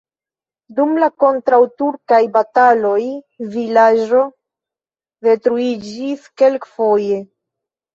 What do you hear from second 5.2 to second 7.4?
detruiĝis kelkfoje.